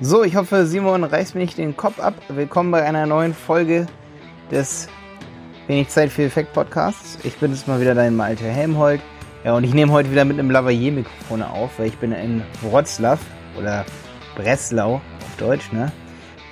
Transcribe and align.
So, 0.00 0.22
ich 0.22 0.36
hoffe, 0.36 0.64
Simon 0.64 1.02
reißt 1.02 1.34
mir 1.34 1.40
nicht 1.40 1.58
den 1.58 1.76
Kopf 1.76 1.98
ab. 1.98 2.14
Willkommen 2.28 2.70
bei 2.70 2.84
einer 2.84 3.04
neuen 3.06 3.34
Folge 3.34 3.86
des 4.48 4.86
Wenig 5.66 5.88
Zeit 5.88 6.10
für 6.10 6.22
Effekt 6.22 6.52
Podcasts. 6.52 7.18
Ich 7.24 7.36
bin 7.38 7.50
jetzt 7.50 7.66
mal 7.66 7.80
wieder 7.80 7.96
dein 7.96 8.14
Malte 8.14 8.44
Helmholt. 8.44 9.00
Ja, 9.42 9.56
und 9.56 9.64
ich 9.64 9.74
nehme 9.74 9.90
heute 9.90 10.12
wieder 10.12 10.24
mit 10.24 10.38
einem 10.38 10.52
Lavalier-Mikrofon 10.52 11.42
auf, 11.42 11.80
weil 11.80 11.88
ich 11.88 11.98
bin 11.98 12.12
in 12.12 12.44
Wroclaw 12.62 13.18
oder 13.58 13.84
Breslau 14.36 14.94
auf 14.94 15.36
Deutsch, 15.36 15.72
ne? 15.72 15.90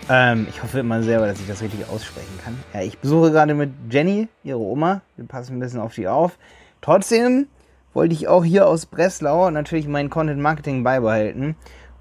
Ähm, 0.08 0.48
ich 0.50 0.60
hoffe 0.60 0.80
immer 0.80 1.04
selber, 1.04 1.28
dass 1.28 1.38
ich 1.38 1.46
das 1.46 1.62
richtig 1.62 1.88
aussprechen 1.88 2.40
kann. 2.42 2.58
Ja, 2.74 2.80
ich 2.80 2.98
besuche 2.98 3.30
gerade 3.30 3.54
mit 3.54 3.70
Jenny, 3.88 4.26
ihre 4.42 4.58
Oma. 4.58 5.02
Wir 5.14 5.24
passen 5.24 5.56
ein 5.56 5.60
bisschen 5.60 5.78
auf 5.78 5.94
die 5.94 6.08
auf. 6.08 6.36
Trotzdem 6.80 7.46
wollte 7.94 8.12
ich 8.12 8.26
auch 8.26 8.44
hier 8.44 8.66
aus 8.66 8.86
Breslau 8.86 9.48
natürlich 9.50 9.86
mein 9.86 10.10
Content 10.10 10.40
Marketing 10.40 10.82
beibehalten 10.82 11.54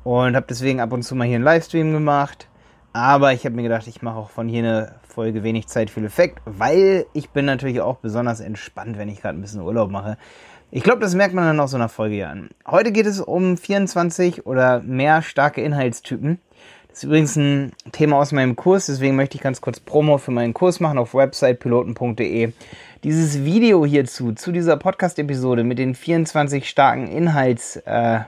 und 0.05 0.35
habe 0.35 0.45
deswegen 0.47 0.79
ab 0.79 0.93
und 0.93 1.01
zu 1.01 1.15
mal 1.15 1.25
hier 1.25 1.35
einen 1.35 1.43
Livestream 1.43 1.91
gemacht. 1.91 2.47
Aber 2.93 3.33
ich 3.33 3.43
habe 3.43 3.55
mir 3.55 3.63
gedacht, 3.63 3.87
ich 3.87 4.01
mache 4.01 4.17
auch 4.17 4.29
von 4.29 4.47
hier 4.47 4.59
eine 4.59 4.95
Folge 5.05 5.43
wenig 5.43 5.67
Zeit 5.67 5.89
viel 5.89 6.05
Effekt, 6.05 6.41
weil 6.45 7.07
ich 7.11 7.31
bin 7.31 7.45
natürlich 7.45 7.81
auch 7.81 7.97
besonders 7.97 8.39
entspannt, 8.39 8.97
wenn 8.97 9.09
ich 9.09 9.21
gerade 9.21 9.37
ein 9.37 9.41
bisschen 9.41 9.61
Urlaub 9.61 9.89
mache. 9.89 10.17
Ich 10.69 10.83
glaube, 10.83 11.01
das 11.01 11.15
merkt 11.15 11.33
man 11.33 11.45
dann 11.45 11.59
auch 11.59 11.67
so 11.67 11.75
einer 11.75 11.89
Folge 11.89 12.15
hier 12.15 12.29
an. 12.29 12.49
Heute 12.67 12.91
geht 12.91 13.07
es 13.07 13.19
um 13.19 13.57
24 13.57 14.45
oder 14.45 14.79
mehr 14.81 15.23
starke 15.23 15.61
Inhaltstypen. 15.61 16.39
Das 16.87 16.99
ist 16.99 17.03
übrigens 17.03 17.35
ein 17.35 17.73
Thema 17.91 18.17
aus 18.17 18.31
meinem 18.31 18.55
Kurs, 18.55 18.85
deswegen 18.85 19.15
möchte 19.15 19.35
ich 19.35 19.41
ganz 19.41 19.59
kurz 19.59 19.79
Promo 19.79 20.17
für 20.17 20.31
meinen 20.31 20.53
Kurs 20.53 20.79
machen 20.79 20.99
auf 20.99 21.13
websitepiloten.de. 21.15 22.53
Dieses 23.03 23.43
Video 23.43 23.85
hierzu, 23.85 24.33
zu 24.33 24.51
dieser 24.51 24.77
Podcast-Episode 24.77 25.63
mit 25.63 25.79
den 25.79 25.95
24 25.95 26.69
starken 26.69 27.07
Inhalts, 27.07 27.77
äh, 27.85 28.19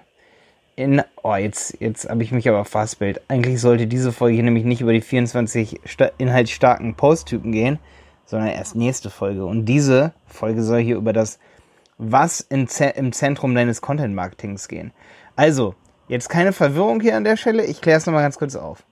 in, 0.78 1.04
oh, 1.24 1.36
jetzt, 1.36 1.82
jetzt 1.82 2.10
habe 2.10 2.24
ich 2.24 2.32
mich 2.32 2.48
aber 2.48 2.64
fastbild. 2.64 3.20
Eigentlich 3.28 3.60
sollte 3.60 3.86
diese 3.86 4.14
Folge 4.14 4.36
hier 4.36 4.44
nämlich 4.44 4.64
nicht 4.64 4.80
über 4.80 4.94
die 4.94 5.02
24 5.02 5.82
inhaltsstarken 6.18 6.96
Posttypen 6.96 7.52
gehen, 7.52 7.80
sondern 8.26 8.48
erst 8.48 8.78
nächste 8.78 9.10
Folge. 9.10 9.46
Und 9.46 9.66
diese 9.66 10.14
Folge 10.26 10.64
soll 10.64 10.80
hier 10.80 10.96
über 10.96 11.12
das 11.12 11.40
Was 11.98 12.40
im 12.40 12.70
Zentrum 12.70 13.54
deines 13.54 13.82
Content-Marketings 13.82 14.70
gehen. 14.70 14.94
Also, 15.36 15.76
Jetzt 16.08 16.30
keine 16.30 16.54
Verwirrung 16.54 17.02
hier 17.02 17.18
an 17.18 17.26
der 17.26 17.36
Stelle, 17.36 17.66
ich 17.66 17.82
kläre 17.82 17.98
es 17.98 18.06
nochmal 18.06 18.24
ganz 18.24 18.38
kurz 18.38 18.56
auf. 18.56 18.84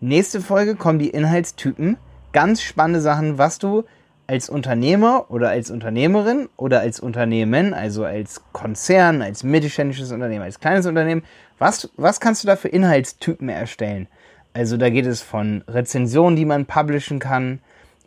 Nächste 0.00 0.40
Folge 0.40 0.74
kommen 0.74 0.98
die 0.98 1.10
Inhaltstypen. 1.10 1.98
Ganz 2.32 2.62
spannende 2.62 3.02
Sachen, 3.02 3.36
was 3.36 3.58
du 3.58 3.84
als 4.32 4.48
Unternehmer 4.48 5.26
oder 5.28 5.50
als 5.50 5.70
Unternehmerin 5.70 6.48
oder 6.56 6.80
als 6.80 7.00
Unternehmen, 7.00 7.74
also 7.74 8.06
als 8.06 8.40
Konzern, 8.52 9.20
als 9.20 9.44
mittelständisches 9.44 10.10
Unternehmen, 10.10 10.42
als 10.42 10.58
kleines 10.58 10.86
Unternehmen, 10.86 11.22
was, 11.58 11.90
was 11.98 12.18
kannst 12.18 12.42
du 12.42 12.46
da 12.46 12.56
für 12.56 12.68
Inhaltstypen 12.68 13.50
erstellen? 13.50 14.08
Also 14.54 14.78
da 14.78 14.88
geht 14.88 15.04
es 15.04 15.20
von 15.20 15.62
Rezensionen, 15.68 16.34
die 16.34 16.46
man 16.46 16.64
publishen 16.64 17.18
kann, 17.18 17.58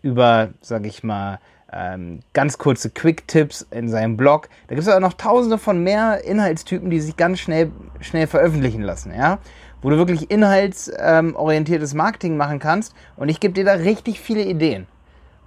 über, 0.02 0.50
sag 0.62 0.88
ich 0.88 1.04
mal, 1.04 1.38
ähm, 1.72 2.22
ganz 2.34 2.58
kurze 2.58 2.90
Quick-Tipps 2.90 3.68
in 3.70 3.88
seinem 3.88 4.18
Blog. 4.18 4.50
Da 4.68 4.74
gibt 4.74 4.88
es 4.88 4.92
auch 4.92 5.00
noch 5.00 5.14
tausende 5.14 5.60
von 5.60 5.84
mehr 5.84 6.24
Inhaltstypen, 6.24 6.90
die 6.90 7.02
sich 7.02 7.18
ganz 7.18 7.40
schnell, 7.40 7.72
schnell 8.02 8.26
veröffentlichen 8.26 8.82
lassen, 8.82 9.14
ja. 9.16 9.38
Wo 9.84 9.92
du 9.92 9.98
wirklich 9.98 10.32
inhaltsorientiertes 10.32 11.94
Marketing 11.94 12.36
machen 12.36 12.58
kannst. 12.58 12.96
Und 13.16 13.30
ich 13.30 13.40
gebe 13.40 13.54
dir 13.54 13.64
da 13.64 13.74
richtig 13.74 14.20
viele 14.20 14.42
Ideen. 14.42 14.88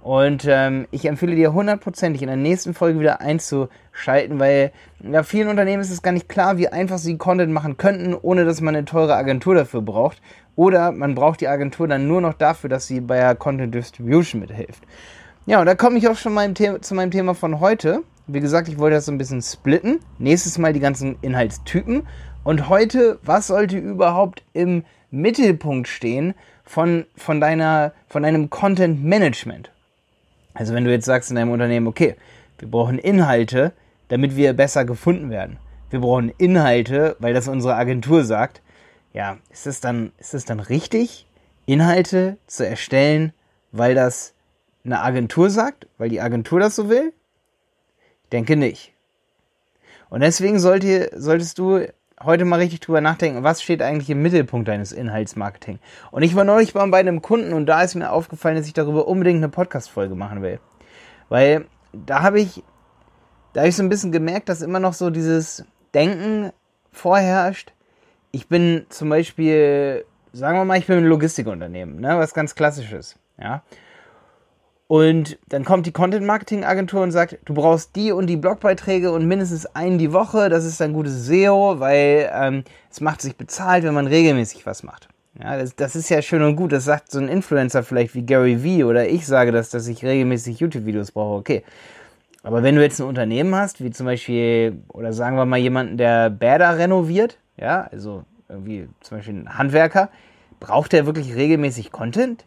Und 0.01 0.45
ähm, 0.47 0.87
ich 0.91 1.05
empfehle 1.05 1.35
dir 1.35 1.53
hundertprozentig 1.53 2.21
in 2.21 2.29
der 2.29 2.37
nächsten 2.37 2.73
Folge 2.73 2.99
wieder 2.99 3.19
einzuschalten, 3.19 4.39
weil 4.39 4.71
ja, 5.01 5.23
vielen 5.23 5.49
Unternehmen 5.49 5.81
ist 5.81 5.91
es 5.91 6.01
gar 6.01 6.11
nicht 6.11 6.29
klar, 6.29 6.57
wie 6.57 6.69
einfach 6.69 6.97
sie 6.97 7.17
Content 7.17 7.51
machen 7.51 7.77
könnten, 7.77 8.13
ohne 8.13 8.45
dass 8.45 8.61
man 8.61 8.75
eine 8.75 8.85
teure 8.85 9.15
Agentur 9.15 9.55
dafür 9.55 9.81
braucht. 9.81 10.21
Oder 10.55 10.91
man 10.91 11.15
braucht 11.15 11.41
die 11.41 11.47
Agentur 11.47 11.87
dann 11.87 12.07
nur 12.07 12.21
noch 12.21 12.33
dafür, 12.33 12.69
dass 12.69 12.87
sie 12.87 13.01
bei 13.01 13.17
der 13.17 13.35
Content 13.35 13.75
Distribution 13.75 14.41
mithilft. 14.41 14.83
Ja, 15.45 15.59
und 15.59 15.65
da 15.65 15.75
komme 15.75 15.97
ich 15.97 16.07
auch 16.07 16.17
schon 16.17 16.33
mal 16.33 16.53
zu 16.53 16.95
meinem 16.95 17.11
Thema 17.11 17.33
von 17.33 17.59
heute. 17.59 18.03
Wie 18.27 18.39
gesagt, 18.39 18.67
ich 18.67 18.77
wollte 18.77 18.95
das 18.95 19.05
so 19.05 19.11
ein 19.11 19.17
bisschen 19.17 19.41
splitten. 19.41 19.99
Nächstes 20.17 20.57
Mal 20.57 20.73
die 20.73 20.79
ganzen 20.79 21.17
Inhaltstypen. 21.21 22.03
Und 22.43 22.69
heute, 22.69 23.19
was 23.23 23.47
sollte 23.47 23.77
überhaupt 23.77 24.43
im 24.53 24.83
Mittelpunkt 25.11 25.87
stehen 25.87 26.35
von, 26.63 27.05
von, 27.15 27.41
deiner, 27.41 27.93
von 28.07 28.23
deinem 28.23 28.49
Content 28.49 29.03
Management? 29.03 29.71
Also 30.53 30.73
wenn 30.73 30.85
du 30.85 30.91
jetzt 30.91 31.05
sagst 31.05 31.29
in 31.29 31.35
deinem 31.35 31.51
Unternehmen, 31.51 31.87
okay, 31.87 32.15
wir 32.57 32.69
brauchen 32.69 32.99
Inhalte, 32.99 33.73
damit 34.09 34.35
wir 34.35 34.53
besser 34.53 34.85
gefunden 34.85 35.29
werden. 35.29 35.57
Wir 35.89 36.01
brauchen 36.01 36.31
Inhalte, 36.37 37.15
weil 37.19 37.33
das 37.33 37.47
unsere 37.47 37.75
Agentur 37.75 38.23
sagt. 38.23 38.61
Ja, 39.13 39.37
ist 39.49 39.67
es 39.67 39.81
dann, 39.81 40.11
dann 40.47 40.59
richtig, 40.59 41.27
Inhalte 41.65 42.37
zu 42.47 42.65
erstellen, 42.65 43.33
weil 43.71 43.95
das 43.95 44.33
eine 44.83 45.01
Agentur 45.01 45.49
sagt, 45.49 45.87
weil 45.97 46.09
die 46.09 46.21
Agentur 46.21 46.59
das 46.59 46.75
so 46.75 46.89
will? 46.89 47.13
Ich 48.23 48.29
denke 48.29 48.55
nicht. 48.55 48.93
Und 50.09 50.21
deswegen 50.21 50.59
sollte, 50.59 51.11
solltest 51.15 51.59
du 51.59 51.85
heute 52.23 52.45
mal 52.45 52.59
richtig 52.59 52.81
drüber 52.81 53.01
nachdenken, 53.01 53.43
was 53.43 53.61
steht 53.61 53.81
eigentlich 53.81 54.09
im 54.09 54.21
Mittelpunkt 54.21 54.67
deines 54.67 54.91
Inhaltsmarketing. 54.91 55.79
Und 56.11 56.23
ich 56.23 56.35
war 56.35 56.43
neulich 56.43 56.73
bei 56.73 56.99
einem 56.99 57.21
Kunden 57.21 57.53
und 57.53 57.65
da 57.65 57.81
ist 57.81 57.95
mir 57.95 58.11
aufgefallen, 58.11 58.55
dass 58.55 58.67
ich 58.67 58.73
darüber 58.73 59.07
unbedingt 59.07 59.37
eine 59.37 59.49
Podcast-Folge 59.49 60.15
machen 60.15 60.41
will. 60.41 60.59
Weil 61.29 61.65
da 61.93 62.21
habe 62.21 62.39
ich, 62.39 62.63
da 63.53 63.61
habe 63.61 63.69
ich 63.69 63.75
so 63.75 63.83
ein 63.83 63.89
bisschen 63.89 64.11
gemerkt, 64.11 64.49
dass 64.49 64.61
immer 64.61 64.79
noch 64.79 64.93
so 64.93 65.09
dieses 65.09 65.65
Denken 65.93 66.51
vorherrscht. 66.91 67.73
Ich 68.31 68.47
bin 68.47 68.85
zum 68.89 69.09
Beispiel, 69.09 70.05
sagen 70.33 70.57
wir 70.57 70.65
mal, 70.65 70.77
ich 70.77 70.87
bin 70.87 70.97
ein 70.97 71.05
Logistikunternehmen, 71.05 71.99
ne, 71.99 72.17
was 72.19 72.33
ganz 72.33 72.55
klassisches, 72.55 73.17
ja. 73.39 73.63
Und 74.89 75.37
dann 75.49 75.65
kommt 75.65 75.85
die 75.85 75.91
Content 75.91 76.25
Marketing 76.25 76.63
Agentur 76.63 77.03
und 77.03 77.11
sagt, 77.11 77.37
du 77.45 77.53
brauchst 77.53 77.95
die 77.95 78.11
und 78.11 78.25
die 78.25 78.37
Blogbeiträge 78.37 79.11
und 79.11 79.27
mindestens 79.27 79.67
einen 79.67 79.99
die 79.99 80.13
Woche. 80.13 80.49
Das 80.49 80.65
ist 80.65 80.81
ein 80.81 80.93
gutes 80.93 81.27
SEO, 81.27 81.79
weil 81.79 82.27
ähm, 82.33 82.63
es 82.89 82.99
macht 82.99 83.21
sich 83.21 83.35
bezahlt, 83.35 83.83
wenn 83.83 83.93
man 83.93 84.07
regelmäßig 84.07 84.65
was 84.65 84.81
macht. 84.81 85.07
Ja, 85.39 85.59
das, 85.59 85.75
das, 85.75 85.95
ist 85.95 86.09
ja 86.09 86.23
schön 86.23 86.41
und 86.41 86.55
gut. 86.55 86.71
Das 86.71 86.85
sagt 86.85 87.11
so 87.11 87.19
ein 87.19 87.27
Influencer 87.27 87.83
vielleicht 87.83 88.15
wie 88.15 88.23
Gary 88.23 88.63
Vee 88.63 88.83
oder 88.83 89.07
ich 89.07 89.27
sage 89.27 89.51
das, 89.51 89.69
dass 89.69 89.87
ich 89.87 90.03
regelmäßig 90.03 90.59
YouTube-Videos 90.59 91.11
brauche. 91.11 91.37
Okay. 91.37 91.63
Aber 92.41 92.63
wenn 92.63 92.73
du 92.73 92.81
jetzt 92.81 92.99
ein 92.99 93.05
Unternehmen 93.05 93.53
hast, 93.53 93.83
wie 93.83 93.91
zum 93.91 94.07
Beispiel, 94.07 94.81
oder 94.87 95.13
sagen 95.13 95.37
wir 95.37 95.45
mal 95.45 95.57
jemanden, 95.57 95.97
der 95.97 96.31
Bäder 96.31 96.79
renoviert, 96.79 97.37
ja, 97.57 97.87
also 97.91 98.23
irgendwie 98.47 98.89
zum 99.01 99.19
Beispiel 99.19 99.35
ein 99.35 99.55
Handwerker, 99.55 100.09
braucht 100.59 100.93
der 100.93 101.05
wirklich 101.05 101.35
regelmäßig 101.35 101.91
Content? 101.91 102.43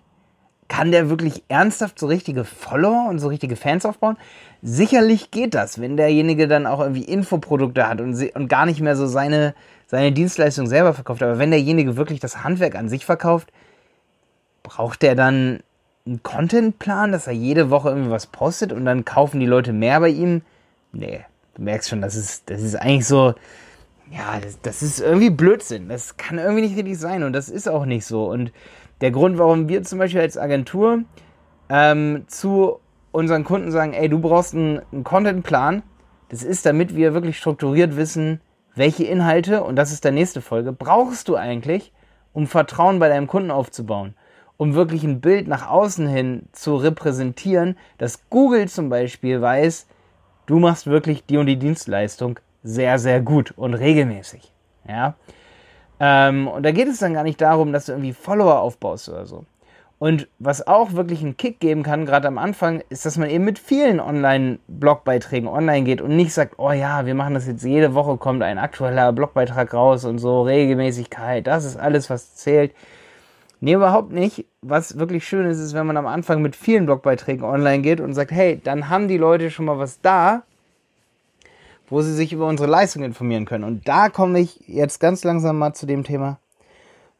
Kann 0.72 0.90
der 0.90 1.10
wirklich 1.10 1.42
ernsthaft 1.48 1.98
so 1.98 2.06
richtige 2.06 2.44
Follower 2.44 3.06
und 3.10 3.18
so 3.18 3.28
richtige 3.28 3.56
Fans 3.56 3.84
aufbauen? 3.84 4.16
Sicherlich 4.62 5.30
geht 5.30 5.52
das, 5.52 5.82
wenn 5.82 5.98
derjenige 5.98 6.48
dann 6.48 6.66
auch 6.66 6.80
irgendwie 6.80 7.04
Infoprodukte 7.04 7.86
hat 7.86 8.00
und, 8.00 8.14
und 8.34 8.48
gar 8.48 8.64
nicht 8.64 8.80
mehr 8.80 8.96
so 8.96 9.06
seine, 9.06 9.54
seine 9.86 10.12
Dienstleistung 10.12 10.66
selber 10.66 10.94
verkauft. 10.94 11.22
Aber 11.22 11.38
wenn 11.38 11.50
derjenige 11.50 11.98
wirklich 11.98 12.20
das 12.20 12.42
Handwerk 12.42 12.74
an 12.74 12.88
sich 12.88 13.04
verkauft, 13.04 13.52
braucht 14.62 15.02
der 15.02 15.14
dann 15.14 15.60
einen 16.06 16.22
Contentplan, 16.22 17.12
dass 17.12 17.26
er 17.26 17.34
jede 17.34 17.68
Woche 17.68 17.90
irgendwie 17.90 18.10
was 18.10 18.26
postet 18.26 18.72
und 18.72 18.86
dann 18.86 19.04
kaufen 19.04 19.40
die 19.40 19.46
Leute 19.46 19.74
mehr 19.74 20.00
bei 20.00 20.08
ihm? 20.08 20.40
Nee, 20.92 21.20
du 21.54 21.62
merkst 21.64 21.90
schon, 21.90 22.00
das 22.00 22.14
ist, 22.14 22.48
das 22.48 22.62
ist 22.62 22.76
eigentlich 22.76 23.06
so, 23.06 23.34
ja, 24.10 24.40
das, 24.40 24.58
das 24.62 24.82
ist 24.82 25.00
irgendwie 25.00 25.28
Blödsinn. 25.28 25.90
Das 25.90 26.16
kann 26.16 26.38
irgendwie 26.38 26.62
nicht 26.62 26.76
richtig 26.76 26.98
sein 26.98 27.24
und 27.24 27.34
das 27.34 27.50
ist 27.50 27.68
auch 27.68 27.84
nicht 27.84 28.06
so. 28.06 28.30
Und 28.30 28.52
der 29.02 29.10
Grund, 29.10 29.36
warum 29.36 29.68
wir 29.68 29.82
zum 29.82 29.98
Beispiel 29.98 30.20
als 30.20 30.38
Agentur 30.38 31.02
ähm, 31.68 32.24
zu 32.28 32.78
unseren 33.10 33.44
Kunden 33.44 33.70
sagen, 33.70 33.92
ey, 33.92 34.08
du 34.08 34.20
brauchst 34.20 34.54
einen, 34.54 34.80
einen 34.92 35.04
Contentplan, 35.04 35.82
das 36.28 36.42
ist, 36.42 36.64
damit 36.64 36.96
wir 36.96 37.12
wirklich 37.12 37.36
strukturiert 37.36 37.96
wissen, 37.96 38.40
welche 38.74 39.04
Inhalte, 39.04 39.64
und 39.64 39.76
das 39.76 39.92
ist 39.92 40.04
der 40.04 40.12
nächste 40.12 40.40
Folge, 40.40 40.72
brauchst 40.72 41.28
du 41.28 41.36
eigentlich, 41.36 41.92
um 42.32 42.46
Vertrauen 42.46 43.00
bei 43.00 43.08
deinem 43.08 43.26
Kunden 43.26 43.50
aufzubauen, 43.50 44.14
um 44.56 44.74
wirklich 44.74 45.02
ein 45.02 45.20
Bild 45.20 45.48
nach 45.48 45.68
außen 45.68 46.06
hin 46.06 46.48
zu 46.52 46.76
repräsentieren, 46.76 47.76
dass 47.98 48.30
Google 48.30 48.68
zum 48.68 48.88
Beispiel 48.88 49.42
weiß, 49.42 49.86
du 50.46 50.58
machst 50.58 50.86
wirklich 50.86 51.26
die 51.26 51.36
und 51.36 51.46
die 51.46 51.58
Dienstleistung 51.58 52.38
sehr, 52.62 52.98
sehr 52.98 53.20
gut 53.20 53.52
und 53.56 53.74
regelmäßig. 53.74 54.52
Ja. 54.88 55.16
Ähm, 56.04 56.48
und 56.48 56.64
da 56.64 56.72
geht 56.72 56.88
es 56.88 56.98
dann 56.98 57.14
gar 57.14 57.22
nicht 57.22 57.40
darum, 57.40 57.72
dass 57.72 57.86
du 57.86 57.92
irgendwie 57.92 58.12
Follower 58.12 58.58
aufbaust 58.58 59.08
oder 59.08 59.24
so. 59.24 59.44
Und 60.00 60.26
was 60.40 60.66
auch 60.66 60.94
wirklich 60.94 61.22
einen 61.22 61.36
Kick 61.36 61.60
geben 61.60 61.84
kann, 61.84 62.06
gerade 62.06 62.26
am 62.26 62.38
Anfang, 62.38 62.82
ist, 62.88 63.06
dass 63.06 63.18
man 63.18 63.30
eben 63.30 63.44
mit 63.44 63.60
vielen 63.60 64.00
Online-Blogbeiträgen 64.00 65.48
online 65.48 65.84
geht 65.84 66.00
und 66.00 66.16
nicht 66.16 66.34
sagt, 66.34 66.54
oh 66.58 66.72
ja, 66.72 67.06
wir 67.06 67.14
machen 67.14 67.34
das 67.34 67.46
jetzt 67.46 67.62
jede 67.62 67.94
Woche, 67.94 68.16
kommt 68.16 68.42
ein 68.42 68.58
aktueller 68.58 69.12
Blogbeitrag 69.12 69.72
raus 69.72 70.04
und 70.04 70.18
so, 70.18 70.42
Regelmäßigkeit, 70.42 71.46
das 71.46 71.64
ist 71.64 71.76
alles, 71.76 72.10
was 72.10 72.34
zählt. 72.34 72.74
Nee, 73.60 73.74
überhaupt 73.74 74.10
nicht. 74.10 74.44
Was 74.60 74.98
wirklich 74.98 75.24
schön 75.24 75.46
ist, 75.46 75.60
ist, 75.60 75.72
wenn 75.72 75.86
man 75.86 75.96
am 75.96 76.08
Anfang 76.08 76.42
mit 76.42 76.56
vielen 76.56 76.84
Blogbeiträgen 76.84 77.44
online 77.44 77.82
geht 77.82 78.00
und 78.00 78.12
sagt, 78.14 78.32
hey, 78.32 78.60
dann 78.64 78.88
haben 78.88 79.06
die 79.06 79.18
Leute 79.18 79.52
schon 79.52 79.66
mal 79.66 79.78
was 79.78 80.00
da, 80.00 80.42
wo 81.92 82.00
sie 82.00 82.14
sich 82.14 82.32
über 82.32 82.46
unsere 82.46 82.70
Leistung 82.70 83.02
informieren 83.02 83.44
können. 83.44 83.64
Und 83.64 83.86
da 83.86 84.08
komme 84.08 84.40
ich 84.40 84.60
jetzt 84.66 84.98
ganz 84.98 85.24
langsam 85.24 85.58
mal 85.58 85.74
zu 85.74 85.84
dem 85.84 86.04
Thema, 86.04 86.38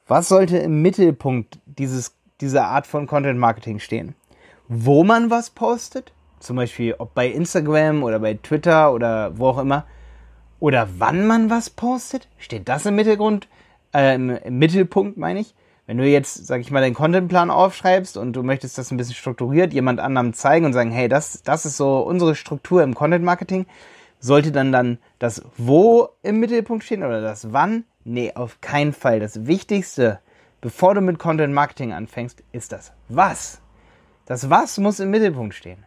Was 0.08 0.30
sollte 0.30 0.56
im 0.56 0.80
Mittelpunkt 0.80 1.58
dieses, 1.66 2.14
dieser 2.40 2.69
Art 2.69 2.86
von 2.86 3.06
Content 3.06 3.38
Marketing 3.38 3.80
stehen? 3.80 4.14
Wo 4.69 5.04
man 5.04 5.28
was 5.28 5.50
postet, 5.50 6.14
zum 6.40 6.56
Beispiel 6.56 6.94
ob 6.98 7.12
bei 7.12 7.28
Instagram 7.28 8.02
oder 8.02 8.19
bei 8.19 8.32
Twitter 8.34 8.94
oder 8.94 9.38
wo 9.38 9.48
auch 9.48 9.58
immer, 9.58 9.84
oder 10.58 10.88
wann 10.96 11.26
man 11.26 11.50
was 11.50 11.69
postet, 11.69 12.26
steht 12.38 12.66
das 12.66 12.86
im 12.86 12.96
Mittelgrund, 12.96 13.48
äh, 13.94 14.14
im 14.14 14.58
Mittelpunkt 14.58 15.19
meine 15.19 15.40
ich. 15.40 15.54
Wenn 15.86 15.98
du 15.98 16.08
jetzt, 16.08 16.46
sag 16.46 16.62
ich 16.62 16.70
mal, 16.70 16.80
deinen 16.80 16.94
Contentplan 16.94 17.50
aufschreibst 17.50 18.16
und 18.16 18.32
du 18.32 18.42
möchtest 18.42 18.78
das 18.78 18.90
ein 18.90 18.96
bisschen 18.96 19.16
strukturiert 19.16 19.74
jemand 19.74 20.00
anderem 20.00 20.32
zeigen 20.32 20.64
und 20.64 20.72
sagen, 20.72 20.92
hey, 20.92 21.08
das, 21.08 21.42
das 21.42 21.66
ist 21.66 21.76
so 21.76 21.98
unsere 22.00 22.34
Struktur 22.34 22.82
im 22.82 22.94
Content 22.94 23.22
Marketing, 23.22 23.66
sollte 24.22 24.52
dann 24.52 24.72
dann 24.72 24.98
das 25.19 25.42
Wo 25.56 26.08
im 26.22 26.38
Mittelpunkt 26.38 26.84
stehen 26.84 27.02
oder 27.02 27.20
das 27.20 27.52
Wann? 27.52 27.84
Nee, 28.04 28.32
auf 28.34 28.60
keinen 28.60 28.92
Fall. 28.92 29.20
Das 29.20 29.46
Wichtigste, 29.46 30.20
bevor 30.60 30.94
du 30.94 31.00
mit 31.00 31.19
Content 31.19 31.52
Marketing 31.52 31.92
anfängst, 31.92 32.42
ist 32.52 32.72
das 32.72 32.92
Was. 33.08 33.60
Das 34.24 34.48
Was 34.48 34.78
muss 34.78 35.00
im 35.00 35.10
Mittelpunkt 35.10 35.54
stehen. 35.54 35.84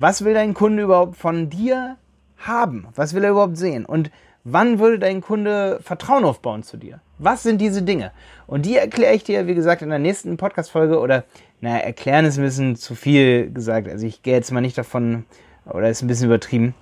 Was 0.00 0.24
will 0.24 0.34
dein 0.34 0.52
Kunde 0.52 0.82
überhaupt 0.82 1.16
von 1.16 1.48
dir 1.48 1.96
haben? 2.36 2.88
Was 2.94 3.14
will 3.14 3.22
er 3.22 3.30
überhaupt 3.30 3.56
sehen? 3.56 3.86
Und 3.86 4.10
wann 4.42 4.80
würde 4.80 4.98
dein 4.98 5.20
Kunde 5.20 5.78
Vertrauen 5.80 6.24
aufbauen 6.24 6.64
zu 6.64 6.76
dir? 6.76 7.00
Was 7.18 7.44
sind 7.44 7.60
diese 7.60 7.82
Dinge? 7.82 8.10
Und 8.48 8.66
die 8.66 8.76
erkläre 8.76 9.14
ich 9.14 9.22
dir, 9.22 9.46
wie 9.46 9.54
gesagt, 9.54 9.82
in 9.82 9.90
der 9.90 9.98
nächsten 10.00 10.36
Podcast-Folge 10.36 10.98
oder, 10.98 11.24
naja, 11.60 11.78
erklären 11.78 12.24
ist 12.24 12.36
ein 12.36 12.44
bisschen 12.44 12.74
zu 12.74 12.96
viel 12.96 13.52
gesagt. 13.52 13.88
Also 13.88 14.06
ich 14.06 14.22
gehe 14.22 14.34
jetzt 14.34 14.50
mal 14.50 14.60
nicht 14.60 14.78
davon, 14.78 15.24
oder 15.66 15.88
ist 15.88 16.02
ein 16.02 16.08
bisschen 16.08 16.26
übertrieben. 16.26 16.74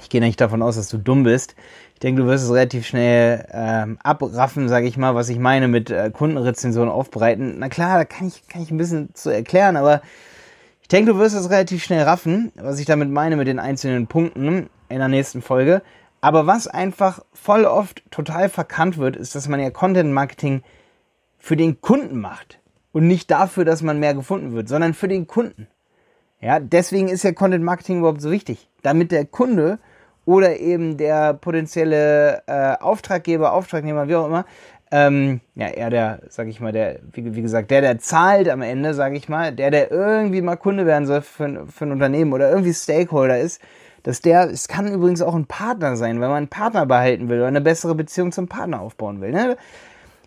Ich 0.00 0.08
gehe 0.08 0.20
nicht 0.20 0.40
davon 0.40 0.62
aus, 0.62 0.76
dass 0.76 0.88
du 0.88 0.98
dumm 0.98 1.24
bist. 1.24 1.54
Ich 1.94 2.00
denke, 2.00 2.22
du 2.22 2.28
wirst 2.28 2.44
es 2.44 2.50
relativ 2.50 2.86
schnell 2.86 3.46
ähm, 3.52 3.98
abraffen, 4.02 4.68
sage 4.68 4.86
ich 4.86 4.96
mal, 4.96 5.14
was 5.14 5.28
ich 5.28 5.38
meine 5.38 5.68
mit 5.68 5.90
äh, 5.90 6.10
Kundenrezensionen 6.10 6.90
aufbereiten. 6.90 7.56
Na 7.58 7.68
klar, 7.68 7.98
da 7.98 8.04
kann 8.04 8.28
ich, 8.28 8.46
kann 8.48 8.62
ich 8.62 8.70
ein 8.70 8.78
bisschen 8.78 9.14
zu 9.14 9.30
erklären, 9.30 9.76
aber 9.76 10.02
ich 10.80 10.88
denke, 10.88 11.12
du 11.12 11.18
wirst 11.18 11.36
es 11.36 11.50
relativ 11.50 11.84
schnell 11.84 12.02
raffen, 12.02 12.52
was 12.56 12.78
ich 12.78 12.86
damit 12.86 13.10
meine 13.10 13.36
mit 13.36 13.46
den 13.46 13.58
einzelnen 13.58 14.06
Punkten 14.08 14.68
in 14.88 14.98
der 14.98 15.08
nächsten 15.08 15.42
Folge. 15.42 15.82
Aber 16.20 16.46
was 16.46 16.68
einfach 16.68 17.24
voll 17.32 17.64
oft 17.64 18.02
total 18.10 18.48
verkannt 18.48 18.96
wird, 18.96 19.16
ist, 19.16 19.34
dass 19.34 19.48
man 19.48 19.60
ja 19.60 19.70
Content 19.70 20.12
Marketing 20.12 20.62
für 21.38 21.56
den 21.56 21.80
Kunden 21.80 22.20
macht. 22.20 22.60
Und 22.92 23.06
nicht 23.06 23.30
dafür, 23.30 23.64
dass 23.64 23.82
man 23.82 23.98
mehr 23.98 24.14
gefunden 24.14 24.52
wird, 24.52 24.68
sondern 24.68 24.94
für 24.94 25.08
den 25.08 25.26
Kunden. 25.26 25.66
Ja, 26.42 26.58
deswegen 26.58 27.08
ist 27.08 27.22
ja 27.22 27.32
Content 27.32 27.64
Marketing 27.64 28.00
überhaupt 28.00 28.20
so 28.20 28.30
wichtig. 28.30 28.68
Damit 28.82 29.12
der 29.12 29.24
Kunde 29.24 29.78
oder 30.24 30.58
eben 30.58 30.96
der 30.96 31.34
potenzielle 31.34 32.42
äh, 32.46 32.76
Auftraggeber, 32.80 33.52
Auftragnehmer, 33.52 34.08
wie 34.08 34.16
auch 34.16 34.26
immer, 34.26 34.44
ähm, 34.90 35.40
ja, 35.54 35.68
er 35.68 35.88
der, 35.88 36.20
sag 36.28 36.48
ich 36.48 36.60
mal, 36.60 36.72
der, 36.72 36.98
wie, 37.12 37.34
wie 37.34 37.42
gesagt, 37.42 37.70
der, 37.70 37.80
der 37.80 37.98
zahlt 37.98 38.48
am 38.50 38.60
Ende, 38.60 38.92
sag 38.92 39.14
ich 39.14 39.28
mal, 39.28 39.52
der, 39.52 39.70
der 39.70 39.90
irgendwie 39.90 40.42
mal 40.42 40.56
Kunde 40.56 40.84
werden 40.84 41.06
soll 41.06 41.22
für, 41.22 41.66
für 41.66 41.86
ein 41.86 41.92
Unternehmen 41.92 42.32
oder 42.32 42.50
irgendwie 42.50 42.74
Stakeholder 42.74 43.40
ist, 43.40 43.62
dass 44.02 44.20
der, 44.20 44.50
es 44.50 44.68
kann 44.68 44.92
übrigens 44.92 45.22
auch 45.22 45.34
ein 45.34 45.46
Partner 45.46 45.96
sein, 45.96 46.20
wenn 46.20 46.28
man 46.28 46.38
einen 46.38 46.48
Partner 46.48 46.84
behalten 46.84 47.28
will 47.28 47.38
oder 47.38 47.46
eine 47.46 47.62
bessere 47.62 47.94
Beziehung 47.94 48.32
zum 48.32 48.48
Partner 48.48 48.80
aufbauen 48.80 49.20
will. 49.22 49.30
Ne? 49.30 49.56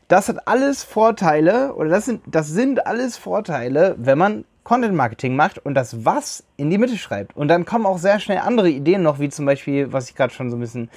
Das 0.07 0.29
hat 0.29 0.47
alles 0.47 0.83
Vorteile 0.83 1.75
oder 1.75 1.89
das 1.89 2.05
sind, 2.05 2.21
das 2.25 2.47
sind 2.47 2.87
alles 2.87 3.17
Vorteile, 3.17 3.95
wenn 3.99 4.17
man 4.17 4.45
Content 4.65 4.95
Marketing 4.95 5.37
macht 5.37 5.59
und 5.59 5.75
das 5.75 6.03
Was 6.03 6.43
in 6.57 6.69
die 6.69 6.77
Mitte 6.77 6.97
schreibt. 6.97 7.37
Und 7.37 7.47
dann 7.47 7.63
kommen 7.65 7.85
auch 7.85 7.97
sehr 7.97 8.19
schnell 8.19 8.39
andere 8.39 8.69
Ideen 8.69 9.01
noch, 9.01 9.19
wie 9.19 9.29
zum 9.29 9.45
Beispiel, 9.45 9.93
was 9.93 10.09
ich 10.09 10.15
gerade 10.15 10.33
schon 10.33 10.49
so 10.49 10.57
ein 10.57 10.59
bisschen 10.59 10.89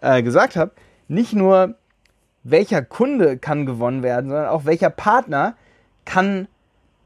äh, 0.00 0.24
gesagt 0.24 0.56
habe. 0.56 0.72
Nicht 1.06 1.34
nur, 1.34 1.76
welcher 2.42 2.82
Kunde 2.82 3.38
kann 3.38 3.64
gewonnen 3.64 4.02
werden, 4.02 4.30
sondern 4.30 4.48
auch 4.48 4.64
welcher 4.64 4.90
Partner 4.90 5.54
kann 6.04 6.48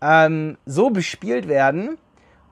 ähm, 0.01 0.57
so 0.65 0.89
bespielt 0.89 1.49
werden, 1.49 1.99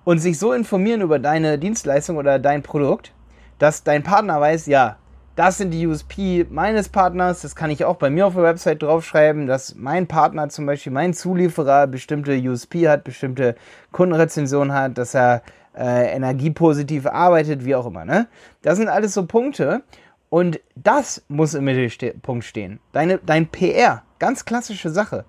und 0.05 0.19
sich 0.19 0.39
so 0.39 0.53
informieren 0.53 1.01
über 1.01 1.19
deine 1.19 1.59
Dienstleistung 1.59 2.17
oder 2.17 2.39
dein 2.39 2.63
Produkt, 2.63 3.13
dass 3.59 3.85
dein 3.85 4.03
Partner 4.03 4.41
weiß, 4.41 4.67
ja, 4.67 4.97
das 5.35 5.59
sind 5.59 5.71
die 5.71 5.87
USP 5.87 6.47
meines 6.51 6.89
Partners, 6.89 7.43
das 7.43 7.57
kann 7.57 7.71
ich 7.71 7.85
auch 7.85 7.97
bei 7.97 8.11
mir 8.11 8.27
auf 8.27 8.35
der 8.35 8.43
Website 8.43 8.83
draufschreiben, 8.83 9.47
dass 9.47 9.75
mein 9.75 10.07
Partner 10.07 10.49
zum 10.49 10.67
Beispiel, 10.67 10.93
mein 10.93 11.15
Zulieferer 11.15 11.87
bestimmte 11.87 12.37
USP 12.37 12.89
hat, 12.89 13.05
bestimmte 13.05 13.55
Kundenrezensionen 13.93 14.75
hat, 14.75 14.99
dass 14.99 15.15
er 15.15 15.43
äh, 15.75 16.15
energiepositiv 16.15 17.07
arbeitet, 17.07 17.65
wie 17.65 17.75
auch 17.75 17.87
immer. 17.87 18.05
Ne? 18.05 18.29
Das 18.61 18.77
sind 18.77 18.89
alles 18.89 19.15
so 19.15 19.27
Punkte 19.27 19.83
und 20.29 20.61
das 20.75 21.25
muss 21.29 21.55
im 21.55 21.65
Mittelpunkt 21.65 22.45
stehen. 22.45 22.79
Deine, 22.93 23.19
dein 23.19 23.47
PR, 23.47 24.03
ganz 24.19 24.45
klassische 24.45 24.91
Sache. 24.91 25.25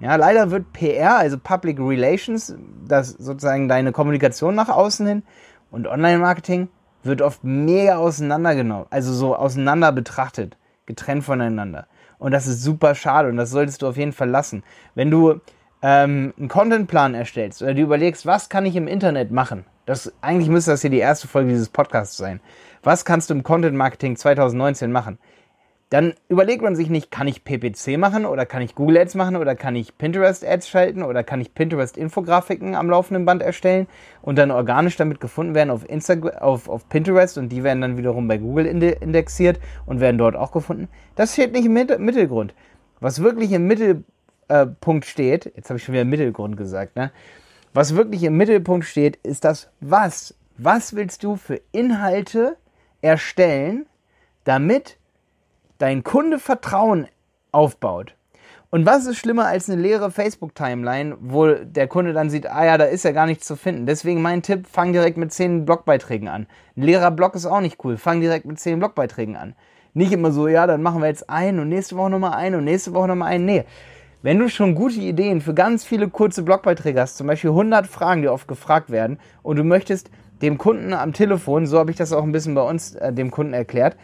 Ja, 0.00 0.16
leider 0.16 0.50
wird 0.50 0.74
PR, 0.74 1.16
also 1.16 1.38
Public 1.38 1.78
Relations, 1.80 2.54
das 2.86 3.08
sozusagen 3.08 3.68
deine 3.68 3.92
Kommunikation 3.92 4.54
nach 4.54 4.68
außen 4.68 5.06
hin 5.06 5.22
und 5.70 5.86
Online-Marketing 5.86 6.68
wird 7.06 7.22
oft 7.22 7.44
mega 7.44 7.96
auseinandergenommen, 7.96 8.86
also 8.90 9.12
so 9.12 9.36
auseinander 9.36 9.92
betrachtet, 9.92 10.56
getrennt 10.86 11.24
voneinander. 11.24 11.86
Und 12.18 12.32
das 12.32 12.46
ist 12.46 12.62
super 12.62 12.94
schade 12.94 13.28
und 13.28 13.36
das 13.36 13.50
solltest 13.50 13.82
du 13.82 13.88
auf 13.88 13.96
jeden 13.96 14.12
Fall 14.12 14.30
lassen. 14.30 14.62
Wenn 14.94 15.10
du 15.10 15.40
ähm, 15.82 16.32
einen 16.38 16.48
Contentplan 16.48 17.14
erstellst 17.14 17.62
oder 17.62 17.74
du 17.74 17.82
überlegst, 17.82 18.26
was 18.26 18.48
kann 18.48 18.66
ich 18.66 18.76
im 18.76 18.88
Internet 18.88 19.30
machen? 19.30 19.66
Das, 19.84 20.12
eigentlich 20.20 20.48
müsste 20.48 20.72
das 20.72 20.80
hier 20.80 20.90
die 20.90 20.98
erste 20.98 21.28
Folge 21.28 21.50
dieses 21.50 21.68
Podcasts 21.68 22.16
sein. 22.16 22.40
Was 22.82 23.04
kannst 23.04 23.30
du 23.30 23.34
im 23.34 23.42
Content 23.42 23.76
Marketing 23.76 24.16
2019 24.16 24.90
machen? 24.90 25.18
Dann 25.90 26.14
überlegt 26.28 26.62
man 26.62 26.74
sich 26.74 26.90
nicht, 26.90 27.12
kann 27.12 27.28
ich 27.28 27.44
PPC 27.44 27.96
machen 27.96 28.26
oder 28.26 28.44
kann 28.44 28.60
ich 28.60 28.74
Google 28.74 28.98
Ads 28.98 29.14
machen 29.14 29.36
oder 29.36 29.54
kann 29.54 29.76
ich 29.76 29.96
Pinterest 29.96 30.44
Ads 30.44 30.68
schalten 30.68 31.02
oder 31.04 31.22
kann 31.22 31.40
ich 31.40 31.54
Pinterest 31.54 31.96
Infografiken 31.96 32.74
am 32.74 32.90
laufenden 32.90 33.24
Band 33.24 33.40
erstellen 33.40 33.86
und 34.20 34.36
dann 34.36 34.50
organisch 34.50 34.96
damit 34.96 35.20
gefunden 35.20 35.54
werden 35.54 35.70
auf, 35.70 35.88
Instagram, 35.88 36.38
auf, 36.38 36.68
auf 36.68 36.88
Pinterest 36.88 37.38
und 37.38 37.50
die 37.50 37.62
werden 37.62 37.82
dann 37.82 37.96
wiederum 37.96 38.26
bei 38.26 38.38
Google 38.38 38.66
indexiert 38.66 39.60
und 39.86 40.00
werden 40.00 40.18
dort 40.18 40.34
auch 40.34 40.50
gefunden. 40.50 40.88
Das 41.14 41.34
steht 41.34 41.52
nicht 41.52 41.66
im 41.66 41.72
Mittelgrund. 41.72 42.52
Was 42.98 43.22
wirklich 43.22 43.52
im 43.52 43.68
Mittelpunkt 43.68 45.04
steht, 45.04 45.52
jetzt 45.54 45.70
habe 45.70 45.78
ich 45.78 45.84
schon 45.84 45.92
wieder 45.92 46.04
Mittelgrund 46.04 46.56
gesagt, 46.56 46.96
ne? 46.96 47.12
Was 47.74 47.94
wirklich 47.94 48.24
im 48.24 48.38
Mittelpunkt 48.38 48.86
steht, 48.86 49.16
ist 49.16 49.44
das 49.44 49.70
Was. 49.80 50.34
Was 50.56 50.96
willst 50.96 51.22
du 51.22 51.36
für 51.36 51.60
Inhalte 51.72 52.56
erstellen, 53.02 53.84
damit 54.44 54.96
dein 55.78 56.04
Kunde 56.04 56.38
Vertrauen 56.38 57.08
aufbaut. 57.52 58.14
Und 58.70 58.84
was 58.84 59.06
ist 59.06 59.18
schlimmer 59.18 59.46
als 59.46 59.70
eine 59.70 59.80
leere 59.80 60.10
Facebook-Timeline, 60.10 61.16
wo 61.20 61.52
der 61.54 61.86
Kunde 61.86 62.12
dann 62.12 62.30
sieht, 62.30 62.46
ah 62.50 62.64
ja, 62.64 62.76
da 62.76 62.84
ist 62.84 63.04
ja 63.04 63.12
gar 63.12 63.26
nichts 63.26 63.46
zu 63.46 63.56
finden. 63.56 63.86
Deswegen 63.86 64.20
mein 64.20 64.42
Tipp, 64.42 64.66
fang 64.66 64.92
direkt 64.92 65.16
mit 65.16 65.32
10 65.32 65.64
Blogbeiträgen 65.64 66.28
an. 66.28 66.46
Ein 66.76 66.82
leerer 66.82 67.12
Blog 67.12 67.36
ist 67.36 67.46
auch 67.46 67.60
nicht 67.60 67.82
cool. 67.84 67.96
Fang 67.96 68.20
direkt 68.20 68.44
mit 68.44 68.58
10 68.58 68.80
Blogbeiträgen 68.80 69.36
an. 69.36 69.54
Nicht 69.94 70.12
immer 70.12 70.32
so, 70.32 70.48
ja, 70.48 70.66
dann 70.66 70.82
machen 70.82 71.00
wir 71.00 71.08
jetzt 71.08 71.30
einen 71.30 71.60
und 71.60 71.68
nächste 71.68 71.96
Woche 71.96 72.10
nochmal 72.10 72.34
einen 72.34 72.56
und 72.56 72.64
nächste 72.64 72.92
Woche 72.92 73.08
nochmal 73.08 73.28
einen. 73.32 73.46
Nee. 73.46 73.64
Wenn 74.20 74.38
du 74.38 74.48
schon 74.48 74.74
gute 74.74 75.00
Ideen 75.00 75.40
für 75.40 75.54
ganz 75.54 75.84
viele 75.84 76.08
kurze 76.08 76.42
Blogbeiträge 76.42 77.00
hast, 77.00 77.16
zum 77.16 77.28
Beispiel 77.28 77.50
100 77.50 77.86
Fragen, 77.86 78.22
die 78.22 78.28
oft 78.28 78.48
gefragt 78.48 78.90
werden, 78.90 79.18
und 79.42 79.56
du 79.56 79.64
möchtest 79.64 80.10
dem 80.42 80.58
Kunden 80.58 80.92
am 80.92 81.12
Telefon, 81.12 81.66
so 81.66 81.78
habe 81.78 81.92
ich 81.92 81.96
das 81.96 82.12
auch 82.12 82.24
ein 82.24 82.32
bisschen 82.32 82.54
bei 82.54 82.62
uns 82.62 82.94
äh, 82.96 83.12
dem 83.12 83.30
Kunden 83.30 83.54
erklärt, 83.54 83.96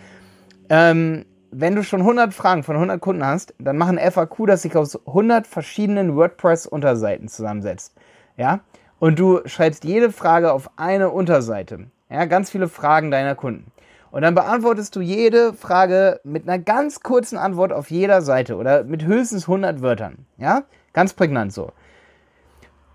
ähm, 0.70 1.24
wenn 1.52 1.76
du 1.76 1.84
schon 1.84 2.00
100 2.00 2.32
Fragen 2.32 2.62
von 2.62 2.76
100 2.76 3.00
Kunden 3.00 3.24
hast, 3.24 3.54
dann 3.58 3.76
mach 3.76 3.88
ein 3.88 3.98
FAQ, 3.98 4.46
das 4.46 4.62
sich 4.62 4.74
aus 4.74 5.06
100 5.06 5.46
verschiedenen 5.46 6.16
WordPress-Unterseiten 6.16 7.28
zusammensetzt. 7.28 7.94
Ja? 8.36 8.60
Und 8.98 9.18
du 9.18 9.40
schreibst 9.46 9.84
jede 9.84 10.10
Frage 10.10 10.52
auf 10.52 10.70
eine 10.76 11.10
Unterseite. 11.10 11.90
Ja, 12.08 12.24
ganz 12.24 12.50
viele 12.50 12.68
Fragen 12.68 13.10
deiner 13.10 13.34
Kunden. 13.34 13.70
Und 14.10 14.22
dann 14.22 14.34
beantwortest 14.34 14.96
du 14.96 15.00
jede 15.00 15.52
Frage 15.54 16.20
mit 16.24 16.48
einer 16.48 16.58
ganz 16.58 17.00
kurzen 17.00 17.38
Antwort 17.38 17.72
auf 17.72 17.90
jeder 17.90 18.22
Seite 18.22 18.56
oder 18.56 18.84
mit 18.84 19.04
höchstens 19.04 19.44
100 19.44 19.82
Wörtern. 19.82 20.26
Ja? 20.38 20.64
Ganz 20.92 21.12
prägnant 21.12 21.52
so. 21.52 21.72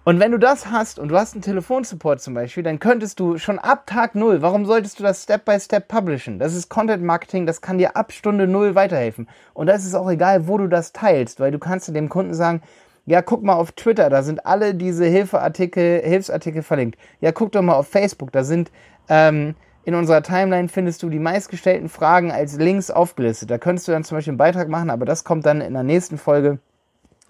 Und 0.08 0.22
wenn 0.22 0.32
du 0.32 0.38
das 0.40 0.72
hast 0.72 1.00
und 1.00 1.10
du 1.10 1.18
hast 1.18 1.34
einen 1.34 1.42
Telefonsupport 1.42 2.22
zum 2.22 2.34
Beispiel, 2.34 2.64
dann 2.64 2.80
könntest 2.80 3.20
du 3.20 3.38
schon 3.38 3.60
ab 3.60 3.86
Tag 3.88 4.16
Null, 4.16 4.42
warum 4.42 4.66
solltest 4.66 5.00
du 5.00 5.04
das 5.04 5.24
Step 5.24 5.44
by 5.44 5.60
Step 5.60 5.90
publishen? 5.90 6.40
Das 6.40 6.56
ist 6.56 6.70
Content 6.70 7.04
Marketing, 7.04 7.46
das 7.46 7.60
kann 7.60 7.78
dir 7.78 7.98
ab 7.98 8.14
Stunde 8.14 8.48
Null 8.48 8.74
weiterhelfen. 8.74 9.28
Und 9.54 9.68
da 9.68 9.74
ist 9.74 9.84
es 9.84 9.96
auch 9.96 10.10
egal, 10.10 10.48
wo 10.48 10.58
du 10.58 10.68
das 10.68 10.94
teilst, 10.94 11.42
weil 11.42 11.52
du 11.52 11.60
kannst 11.60 11.94
dem 11.94 12.08
Kunden 12.08 12.34
sagen, 12.34 12.62
ja, 13.06 13.22
guck 13.22 13.44
mal 13.44 13.56
auf 13.56 13.74
Twitter, 13.74 14.10
da 14.10 14.24
sind 14.24 14.46
alle 14.46 14.76
diese 14.76 15.04
Hilfeartikel, 15.04 16.00
Hilfsartikel 16.02 16.64
verlinkt. 16.64 16.98
Ja, 17.20 17.34
guck 17.34 17.52
doch 17.52 17.62
mal 17.62 17.76
auf 17.76 17.90
Facebook, 17.90 18.32
da 18.32 18.46
sind 18.46 18.72
ähm, 19.10 19.56
in 19.84 19.94
unserer 19.94 20.24
Timeline 20.24 20.70
findest 20.70 21.04
du 21.04 21.10
die 21.10 21.20
meistgestellten 21.20 21.90
Fragen 21.90 22.32
als 22.32 22.56
Links 22.56 22.92
aufgelistet. 22.92 23.52
Da 23.52 23.58
könntest 23.58 23.90
du 23.90 23.92
dann 23.92 24.06
zum 24.06 24.16
Beispiel 24.16 24.32
einen 24.32 24.38
Beitrag 24.38 24.70
machen, 24.70 24.90
aber 24.90 25.04
das 25.04 25.26
kommt 25.26 25.46
dann 25.46 25.60
in 25.60 25.74
der 25.74 25.84
nächsten 25.84 26.18
Folge 26.18 26.60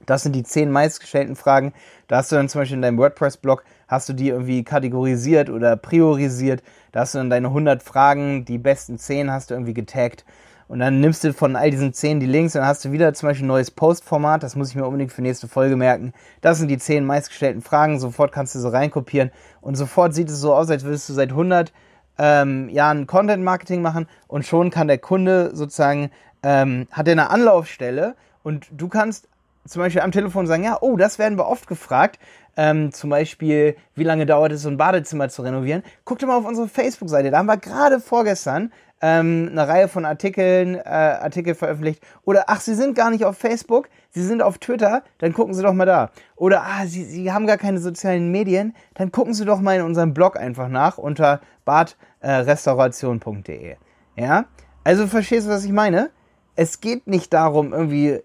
das 0.08 0.24
sind 0.24 0.36
die 0.36 0.44
zehn 0.44 0.72
meistgestellten 0.72 1.36
Fragen. 1.36 1.74
Da 2.08 2.18
hast 2.18 2.32
du 2.32 2.36
dann 2.36 2.50
zum 2.50 2.62
Beispiel 2.62 2.78
in 2.78 2.82
deinem 2.82 2.98
WordPress-Blog, 2.98 3.64
hast 3.88 4.10
du 4.10 4.14
die 4.14 4.30
irgendwie 4.30 4.64
kategorisiert 4.64 5.52
oder 5.52 5.76
priorisiert. 5.78 6.64
Da 6.92 7.02
hast 7.02 7.14
du 7.14 7.20
dann 7.20 7.30
deine 7.30 7.50
100 7.50 7.84
Fragen, 7.84 8.46
die 8.46 8.58
besten 8.58 8.98
10 8.98 9.32
hast 9.32 9.52
du 9.52 9.54
irgendwie 9.54 9.76
getaggt. 9.76 10.26
und 10.68 10.80
dann 10.80 11.00
nimmst 11.00 11.24
du 11.24 11.34
von 11.34 11.56
all 11.56 11.72
diesen 11.72 11.94
zehn 11.94 12.20
die 12.20 12.26
Links 12.26 12.56
und 12.56 12.62
dann 12.62 12.68
hast 12.68 12.84
du 12.84 12.92
wieder 12.92 13.14
zum 13.14 13.30
Beispiel 13.30 13.46
ein 13.46 13.48
neues 13.48 13.72
Postformat. 13.72 14.44
Das 14.44 14.56
muss 14.56 14.70
ich 14.70 14.76
mir 14.76 14.86
unbedingt 14.86 15.14
für 15.14 15.22
nächste 15.22 15.48
Folge 15.48 15.76
merken. 15.76 16.14
Das 16.42 16.58
sind 16.58 16.68
die 16.68 16.78
zehn 16.78 17.06
meistgestellten 17.06 17.62
Fragen. 17.62 18.00
Sofort 18.00 18.32
kannst 18.32 18.56
du 18.56 18.60
so 18.60 18.70
reinkopieren 18.70 19.32
und 19.62 19.76
sofort 19.76 20.14
sieht 20.14 20.30
es 20.30 20.40
so 20.40 20.54
aus, 20.54 20.70
als 20.70 20.84
würdest 20.84 21.08
du 21.08 21.14
seit 21.14 21.30
100 21.30 21.72
ähm, 22.18 22.70
Jahren 22.70 23.08
Content 23.08 23.44
Marketing 23.44 23.82
machen 23.82 24.08
und 24.28 24.46
schon 24.46 24.70
kann 24.70 24.88
der 24.88 24.98
Kunde 24.98 25.52
sozusagen, 25.54 26.12
ähm, 26.44 26.88
hat 26.92 27.08
er 27.08 27.14
eine 27.14 27.30
Anlaufstelle 27.30 28.16
und 28.44 28.68
du 28.72 28.88
kannst 28.88 29.28
zum 29.68 29.82
Beispiel 29.82 30.02
am 30.02 30.12
Telefon 30.12 30.48
sagen, 30.48 30.64
ja, 30.64 30.78
oh, 30.82 30.98
das 30.98 31.20
werden 31.20 31.38
wir 31.38 31.48
oft 31.48 31.68
gefragt. 31.68 32.20
Ähm, 32.56 32.92
zum 32.92 33.12
Beispiel, 33.12 33.76
wie 33.94 34.04
lange 34.04 34.26
dauert 34.26 34.52
es, 34.52 34.64
so 34.64 34.70
ein 34.70 34.78
Badezimmer 34.78 35.30
zu 35.30 35.44
renovieren? 35.44 35.84
Guck 36.06 36.20
doch 36.20 36.28
mal 36.28 36.38
auf 36.38 36.46
unsere 36.46 36.68
Facebook-Seite. 36.68 37.30
Da 37.30 37.38
haben 37.38 37.46
wir 37.46 37.58
gerade 37.58 38.00
vorgestern 38.00 38.72
ähm, 39.02 39.50
eine 39.52 39.68
Reihe 39.68 39.88
von 39.88 40.06
Artikeln, 40.06 40.76
äh, 40.76 40.82
Artikel 40.82 41.56
veröffentlicht. 41.56 42.02
Oder, 42.26 42.46
ach, 42.48 42.62
Sie 42.62 42.74
sind 42.74 42.96
gar 42.96 43.12
nicht 43.12 43.26
auf 43.26 43.38
Facebook, 43.38 43.90
Sie 44.10 44.24
sind 44.24 44.42
auf 44.42 44.58
Twitter, 44.58 45.04
dann 45.20 45.34
gucken 45.34 45.54
Sie 45.54 45.62
doch 45.62 45.74
mal 45.74 45.86
da. 45.86 46.10
Oder, 46.36 46.64
ah, 46.64 46.86
Sie, 46.86 47.04
Sie 47.04 47.32
haben 47.32 47.46
gar 47.46 47.58
keine 47.58 47.80
sozialen 47.80 48.32
Medien, 48.32 48.76
dann 48.96 49.12
gucken 49.12 49.34
Sie 49.34 49.46
doch 49.46 49.62
mal 49.62 49.78
in 49.78 49.84
unserem 49.84 50.14
Blog 50.14 50.38
einfach 50.38 50.70
nach 50.70 50.98
unter 50.98 51.42
badrestauration.de. 51.66 53.76
Ja? 54.16 54.46
Also 54.84 55.08
verstehst 55.08 55.48
du, 55.48 55.52
was 55.52 55.66
ich 55.66 55.72
meine? 55.72 56.10
Es 56.56 56.82
geht 56.82 57.06
nicht 57.06 57.34
darum, 57.34 57.74
irgendwie 57.74 58.22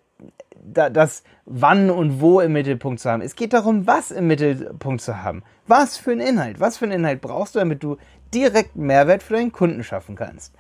das 0.62 1.24
Wann 1.44 1.90
und 1.90 2.20
Wo 2.20 2.40
im 2.40 2.52
Mittelpunkt 2.52 3.00
zu 3.00 3.10
haben. 3.10 3.20
Es 3.20 3.34
geht 3.34 3.52
darum, 3.52 3.86
was 3.86 4.10
im 4.10 4.28
Mittelpunkt 4.28 5.02
zu 5.02 5.22
haben. 5.22 5.42
Was 5.66 5.96
für 5.98 6.12
einen 6.12 6.20
Inhalt? 6.20 6.60
Was 6.60 6.78
für 6.78 6.84
einen 6.84 7.00
Inhalt 7.00 7.20
brauchst 7.20 7.54
du, 7.54 7.58
damit 7.58 7.82
du 7.82 7.96
direkt 8.32 8.76
Mehrwert 8.76 9.22
für 9.22 9.34
deinen 9.34 9.52
Kunden 9.52 9.82
schaffen 9.82 10.14
kannst? 10.14 10.54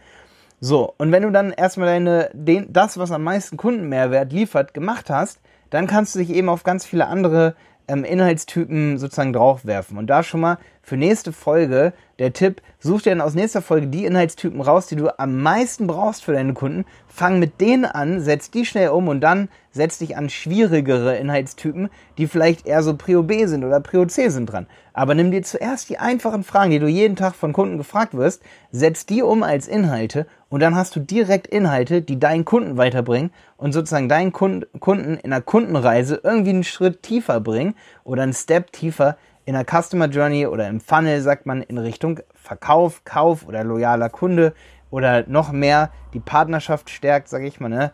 So, 0.60 0.94
und 0.98 1.10
wenn 1.10 1.22
du 1.22 1.30
dann 1.30 1.52
erstmal 1.52 1.88
deine, 1.88 2.30
den, 2.34 2.72
das, 2.72 2.98
was 2.98 3.10
am 3.10 3.22
meisten 3.24 3.56
Kundenmehrwert 3.56 4.32
liefert, 4.32 4.74
gemacht 4.74 5.10
hast, 5.10 5.40
dann 5.70 5.86
kannst 5.86 6.14
du 6.14 6.18
dich 6.18 6.30
eben 6.30 6.48
auf 6.48 6.62
ganz 6.62 6.84
viele 6.84 7.06
andere 7.06 7.54
ähm, 7.88 8.04
Inhaltstypen 8.04 8.98
sozusagen 8.98 9.32
draufwerfen. 9.32 9.98
Und 9.98 10.06
da 10.08 10.22
schon 10.22 10.40
mal 10.40 10.58
für 10.82 10.96
nächste 10.96 11.32
Folge 11.32 11.92
der 12.18 12.32
Tipp, 12.32 12.60
such 12.78 13.02
dir 13.02 13.10
dann 13.10 13.20
aus 13.20 13.34
nächster 13.34 13.62
Folge 13.62 13.86
die 13.86 14.04
Inhaltstypen 14.04 14.60
raus, 14.60 14.86
die 14.86 14.96
du 14.96 15.18
am 15.18 15.40
meisten 15.40 15.86
brauchst 15.86 16.24
für 16.24 16.32
deine 16.32 16.54
Kunden. 16.54 16.84
Fang 17.06 17.38
mit 17.38 17.60
denen 17.60 17.84
an, 17.84 18.20
setz 18.20 18.50
die 18.50 18.66
schnell 18.66 18.88
um 18.88 19.08
und 19.08 19.20
dann 19.20 19.48
setz 19.70 19.98
dich 19.98 20.16
an 20.16 20.28
schwierigere 20.28 21.16
Inhaltstypen, 21.16 21.88
die 22.18 22.26
vielleicht 22.26 22.66
eher 22.66 22.82
so 22.82 22.96
Prio 22.96 23.22
B 23.22 23.46
sind 23.46 23.64
oder 23.64 23.80
Prio 23.80 24.04
C 24.06 24.28
sind 24.28 24.46
dran. 24.46 24.66
Aber 24.92 25.14
nimm 25.14 25.30
dir 25.30 25.42
zuerst 25.42 25.88
die 25.88 25.98
einfachen 25.98 26.44
Fragen, 26.44 26.70
die 26.70 26.78
du 26.78 26.88
jeden 26.88 27.16
Tag 27.16 27.34
von 27.34 27.52
Kunden 27.52 27.78
gefragt 27.78 28.14
wirst, 28.14 28.42
setz 28.70 29.06
die 29.06 29.22
um 29.22 29.42
als 29.42 29.68
Inhalte 29.68 30.26
und 30.48 30.60
dann 30.60 30.76
hast 30.76 30.94
du 30.94 31.00
direkt 31.00 31.46
Inhalte, 31.46 32.02
die 32.02 32.20
deinen 32.20 32.44
Kunden 32.44 32.76
weiterbringen 32.76 33.30
und 33.56 33.72
sozusagen 33.72 34.10
deinen 34.10 34.32
Kunden 34.32 35.16
in 35.16 35.30
der 35.30 35.40
Kundenreise 35.40 36.20
irgendwie 36.22 36.50
einen 36.50 36.64
Schritt 36.64 37.02
tiefer 37.02 37.40
bringen 37.40 37.74
oder 38.04 38.22
einen 38.22 38.34
Step 38.34 38.70
tiefer 38.72 39.16
in 39.44 39.54
der 39.54 39.64
Customer 39.64 40.06
Journey 40.06 40.46
oder 40.46 40.68
im 40.68 40.80
Funnel, 40.80 41.20
sagt 41.20 41.46
man, 41.46 41.62
in 41.62 41.78
Richtung 41.78 42.20
Verkauf, 42.34 43.04
Kauf 43.04 43.46
oder 43.46 43.64
loyaler 43.64 44.08
Kunde 44.08 44.54
oder 44.90 45.24
noch 45.26 45.52
mehr 45.52 45.90
die 46.14 46.20
Partnerschaft 46.20 46.90
stärkt, 46.90 47.28
sage 47.28 47.46
ich 47.46 47.60
mal, 47.60 47.68
ne? 47.68 47.92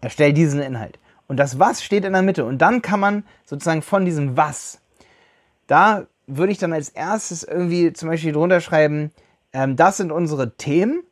Erstell 0.00 0.32
diesen 0.32 0.60
Inhalt. 0.60 0.98
Und 1.26 1.36
das 1.36 1.58
Was 1.58 1.82
steht 1.82 2.04
in 2.04 2.12
der 2.12 2.22
Mitte. 2.22 2.44
Und 2.44 2.58
dann 2.58 2.82
kann 2.82 3.00
man 3.00 3.24
sozusagen 3.44 3.82
von 3.82 4.04
diesem 4.04 4.36
Was, 4.36 4.80
da 5.66 6.06
würde 6.26 6.52
ich 6.52 6.58
dann 6.58 6.72
als 6.72 6.88
erstes 6.88 7.42
irgendwie 7.42 7.92
zum 7.92 8.08
Beispiel 8.08 8.32
drunter 8.32 8.60
schreiben, 8.60 9.12
ähm, 9.52 9.76
das 9.76 9.96
sind 9.96 10.12
unsere 10.12 10.56
Themen, 10.56 11.02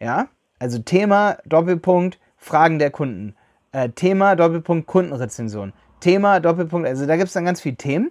ja, 0.00 0.28
also 0.58 0.78
Thema, 0.78 1.38
Doppelpunkt, 1.44 2.18
Fragen 2.36 2.78
der 2.78 2.90
Kunden. 2.90 3.34
Äh, 3.72 3.90
Thema, 3.90 4.36
Doppelpunkt, 4.36 4.86
Kundenrezension. 4.86 5.72
Thema, 6.00 6.40
Doppelpunkt, 6.40 6.86
also 6.86 7.06
da 7.06 7.16
gibt 7.16 7.28
es 7.28 7.34
dann 7.34 7.44
ganz 7.44 7.60
viele 7.60 7.76
Themen. 7.76 8.10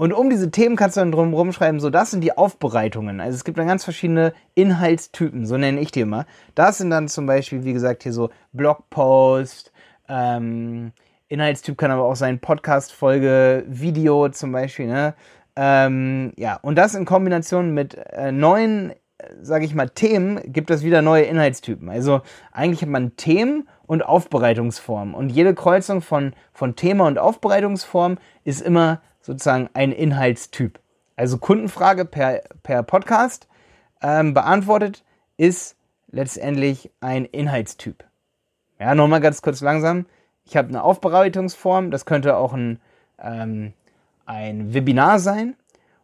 Und 0.00 0.14
um 0.14 0.30
diese 0.30 0.50
Themen 0.50 0.76
kannst 0.76 0.96
du 0.96 1.02
dann 1.02 1.12
drum 1.12 1.52
schreiben, 1.52 1.78
so 1.78 1.90
das 1.90 2.10
sind 2.10 2.22
die 2.22 2.34
Aufbereitungen. 2.34 3.20
Also 3.20 3.36
es 3.36 3.44
gibt 3.44 3.58
dann 3.58 3.66
ganz 3.66 3.84
verschiedene 3.84 4.32
Inhaltstypen, 4.54 5.44
so 5.44 5.58
nenne 5.58 5.78
ich 5.78 5.92
die 5.92 6.00
immer. 6.00 6.24
Das 6.54 6.78
sind 6.78 6.88
dann 6.88 7.06
zum 7.06 7.26
Beispiel, 7.26 7.64
wie 7.64 7.74
gesagt, 7.74 8.04
hier 8.04 8.14
so 8.14 8.30
Blogpost, 8.54 9.72
ähm, 10.08 10.92
Inhaltstyp 11.28 11.76
kann 11.76 11.90
aber 11.90 12.04
auch 12.04 12.16
sein 12.16 12.38
Podcast-Folge, 12.38 13.66
Video 13.68 14.30
zum 14.30 14.52
Beispiel, 14.52 14.86
ne? 14.86 15.12
Ähm, 15.54 16.32
ja, 16.38 16.58
und 16.62 16.76
das 16.76 16.94
in 16.94 17.04
Kombination 17.04 17.74
mit 17.74 17.94
äh, 17.94 18.32
neuen 18.32 18.94
sage 19.42 19.66
ich 19.66 19.74
mal, 19.74 19.90
Themen 19.90 20.40
gibt 20.50 20.70
es 20.70 20.82
wieder 20.82 21.02
neue 21.02 21.24
Inhaltstypen. 21.24 21.90
Also 21.90 22.22
eigentlich 22.52 22.80
hat 22.80 22.88
man 22.88 23.16
Themen 23.16 23.68
und 23.86 24.02
Aufbereitungsformen. 24.02 25.14
Und 25.14 25.28
jede 25.28 25.54
Kreuzung 25.54 26.00
von, 26.00 26.32
von 26.54 26.74
Thema 26.74 27.06
und 27.06 27.18
Aufbereitungsform 27.18 28.16
ist 28.44 28.62
immer 28.62 29.02
sozusagen 29.30 29.70
ein 29.74 29.92
Inhaltstyp. 29.92 30.80
Also 31.14 31.38
Kundenfrage 31.38 32.04
per, 32.04 32.42
per 32.64 32.82
Podcast 32.82 33.46
ähm, 34.02 34.34
beantwortet 34.34 35.04
ist 35.36 35.76
letztendlich 36.10 36.90
ein 37.00 37.26
Inhaltstyp. 37.26 38.04
Ja, 38.80 38.96
nochmal 38.96 39.20
ganz 39.20 39.40
kurz 39.40 39.60
langsam. 39.60 40.06
Ich 40.44 40.56
habe 40.56 40.68
eine 40.68 40.82
Aufbereitungsform, 40.82 41.92
das 41.92 42.06
könnte 42.06 42.36
auch 42.36 42.54
ein, 42.54 42.80
ähm, 43.20 43.72
ein 44.26 44.74
Webinar 44.74 45.20
sein. 45.20 45.54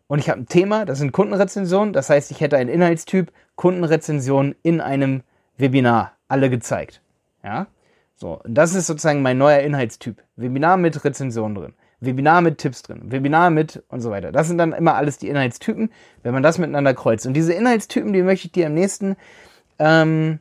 Und 0.06 0.20
ich 0.20 0.30
habe 0.30 0.42
ein 0.42 0.46
Thema, 0.46 0.84
das 0.84 0.98
sind 0.98 1.10
Kundenrezensionen. 1.10 1.92
Das 1.92 2.08
heißt, 2.08 2.30
ich 2.30 2.40
hätte 2.40 2.56
einen 2.56 2.70
Inhaltstyp 2.70 3.32
Kundenrezension 3.56 4.54
in 4.62 4.80
einem 4.80 5.22
Webinar, 5.56 6.12
alle 6.28 6.48
gezeigt. 6.48 7.02
Ja, 7.42 7.66
so. 8.14 8.40
Und 8.44 8.54
das 8.54 8.74
ist 8.76 8.86
sozusagen 8.86 9.22
mein 9.22 9.38
neuer 9.38 9.60
Inhaltstyp. 9.60 10.22
Webinar 10.36 10.76
mit 10.76 11.04
Rezension 11.04 11.56
drin. 11.56 11.74
Webinar 12.06 12.40
mit 12.40 12.58
Tipps 12.58 12.82
drin, 12.82 13.10
Webinar 13.10 13.50
mit 13.50 13.82
und 13.88 14.00
so 14.00 14.10
weiter. 14.10 14.32
Das 14.32 14.48
sind 14.48 14.58
dann 14.58 14.72
immer 14.72 14.94
alles 14.94 15.18
die 15.18 15.28
Inhaltstypen, 15.28 15.90
wenn 16.22 16.32
man 16.32 16.42
das 16.42 16.58
miteinander 16.58 16.94
kreuzt. 16.94 17.26
Und 17.26 17.34
diese 17.34 17.52
Inhaltstypen, 17.52 18.12
die 18.12 18.22
möchte 18.22 18.46
ich 18.46 18.52
dir 18.52 18.66
im 18.66 18.74
nächsten, 18.74 19.16
ähm, 19.78 20.38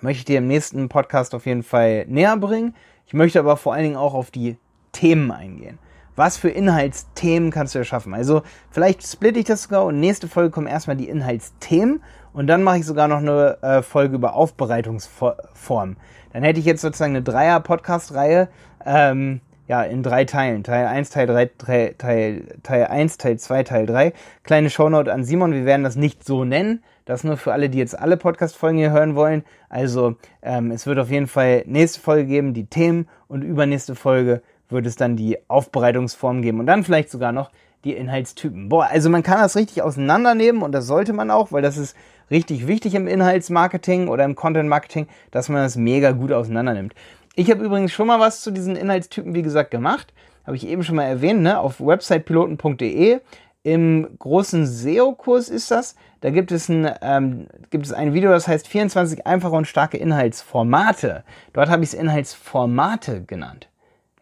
möchte 0.00 0.18
ich 0.18 0.24
dir 0.24 0.38
im 0.38 0.46
nächsten 0.46 0.88
Podcast 0.88 1.34
auf 1.34 1.46
jeden 1.46 1.62
Fall 1.62 2.06
näher 2.06 2.36
bringen. 2.36 2.74
Ich 3.06 3.14
möchte 3.14 3.40
aber 3.40 3.56
vor 3.56 3.74
allen 3.74 3.84
Dingen 3.84 3.96
auch 3.96 4.14
auf 4.14 4.30
die 4.30 4.56
Themen 4.92 5.30
eingehen 5.32 5.78
was 6.16 6.36
für 6.36 6.48
Inhaltsthemen 6.48 7.50
kannst 7.50 7.74
du 7.74 7.78
erschaffen. 7.78 8.14
Also 8.14 8.42
vielleicht 8.70 9.06
splitte 9.06 9.40
ich 9.40 9.46
das 9.46 9.64
sogar 9.64 9.84
und 9.84 10.00
nächste 10.00 10.28
Folge 10.28 10.50
kommen 10.50 10.66
erstmal 10.66 10.96
die 10.96 11.08
Inhaltsthemen 11.08 12.02
und 12.32 12.46
dann 12.46 12.62
mache 12.62 12.78
ich 12.78 12.86
sogar 12.86 13.08
noch 13.08 13.18
eine 13.18 13.58
äh, 13.62 13.82
Folge 13.82 14.14
über 14.16 14.34
Aufbereitungsform. 14.34 15.96
Dann 16.32 16.42
hätte 16.42 16.60
ich 16.60 16.66
jetzt 16.66 16.82
sozusagen 16.82 17.12
eine 17.12 17.22
Dreier-Podcast-Reihe, 17.22 18.48
ähm, 18.84 19.40
ja, 19.66 19.82
in 19.82 20.02
drei 20.02 20.24
Teilen. 20.24 20.62
Teil 20.62 20.86
1, 20.86 21.10
Teil 21.10 21.26
3, 21.26 21.46
Teil, 21.58 21.94
Teil, 21.96 22.42
Teil 22.62 22.86
1, 22.86 23.18
Teil 23.18 23.38
2, 23.38 23.62
Teil 23.62 23.86
3. 23.86 24.12
Kleine 24.42 24.70
Shownote 24.70 25.12
an 25.12 25.24
Simon, 25.24 25.52
wir 25.52 25.64
werden 25.64 25.84
das 25.84 25.96
nicht 25.96 26.24
so 26.24 26.44
nennen. 26.44 26.82
Das 27.06 27.22
nur 27.22 27.36
für 27.36 27.52
alle, 27.52 27.68
die 27.68 27.78
jetzt 27.78 27.98
alle 27.98 28.16
Podcast-Folgen 28.16 28.78
hier 28.78 28.90
hören 28.90 29.14
wollen. 29.14 29.44
Also 29.68 30.16
ähm, 30.42 30.70
es 30.70 30.86
wird 30.86 30.98
auf 30.98 31.10
jeden 31.10 31.26
Fall 31.26 31.62
nächste 31.66 32.00
Folge 32.00 32.26
geben, 32.26 32.54
die 32.54 32.66
Themen 32.66 33.08
und 33.28 33.42
übernächste 33.42 33.94
Folge 33.94 34.42
wird 34.70 34.86
es 34.86 34.96
dann 34.96 35.16
die 35.16 35.38
Aufbereitungsform 35.48 36.40
geben 36.40 36.60
und 36.60 36.66
dann 36.66 36.84
vielleicht 36.84 37.10
sogar 37.10 37.32
noch 37.32 37.50
die 37.84 37.92
Inhaltstypen. 37.92 38.70
Boah, 38.70 38.88
also 38.90 39.10
man 39.10 39.22
kann 39.22 39.40
das 39.40 39.56
richtig 39.56 39.82
auseinandernehmen 39.82 40.62
und 40.62 40.72
das 40.72 40.86
sollte 40.86 41.12
man 41.12 41.30
auch, 41.30 41.52
weil 41.52 41.60
das 41.60 41.76
ist 41.76 41.94
richtig 42.30 42.66
wichtig 42.66 42.94
im 42.94 43.06
Inhaltsmarketing 43.06 44.08
oder 44.08 44.24
im 44.24 44.34
Content 44.34 44.68
Marketing, 44.68 45.06
dass 45.30 45.50
man 45.50 45.62
das 45.62 45.76
mega 45.76 46.12
gut 46.12 46.32
auseinandernimmt. 46.32 46.94
Ich 47.36 47.50
habe 47.50 47.64
übrigens 47.64 47.92
schon 47.92 48.06
mal 48.06 48.20
was 48.20 48.42
zu 48.42 48.52
diesen 48.52 48.76
Inhaltstypen, 48.76 49.34
wie 49.34 49.42
gesagt, 49.42 49.70
gemacht. 49.70 50.12
Habe 50.46 50.56
ich 50.56 50.66
eben 50.66 50.84
schon 50.84 50.96
mal 50.96 51.04
erwähnt, 51.04 51.42
ne? 51.42 51.58
auf 51.58 51.80
websitepiloten.de. 51.80 53.20
Im 53.64 54.08
großen 54.18 54.66
SEO-Kurs 54.66 55.48
ist 55.48 55.70
das. 55.70 55.96
Da 56.20 56.30
gibt 56.30 56.52
es, 56.52 56.68
ein, 56.68 56.88
ähm, 57.02 57.46
gibt 57.70 57.86
es 57.86 57.92
ein 57.92 58.14
Video, 58.14 58.30
das 58.30 58.46
heißt 58.46 58.68
24 58.68 59.26
einfache 59.26 59.54
und 59.54 59.66
starke 59.66 59.96
Inhaltsformate. 59.96 61.24
Dort 61.54 61.70
habe 61.70 61.82
ich 61.82 61.90
es 61.90 61.94
Inhaltsformate 61.94 63.22
genannt. 63.22 63.68